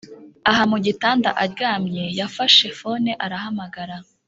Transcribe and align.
aha 0.49 0.63
mugitanda 0.71 1.29
aryamye 1.43 2.03
yafashe 2.19 2.65
fone 2.79 3.11
arahamagara 3.25 3.95